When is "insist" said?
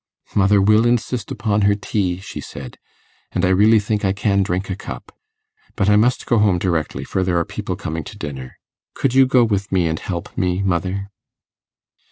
0.87-1.29